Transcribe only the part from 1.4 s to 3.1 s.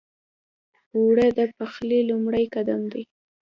پخلي لومړی قدم دی